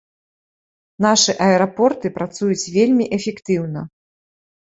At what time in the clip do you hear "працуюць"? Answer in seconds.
2.17-2.71